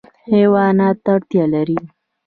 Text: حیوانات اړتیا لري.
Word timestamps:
حیوانات 0.31 0.97
اړتیا 1.13 1.45
لري. 1.53 1.77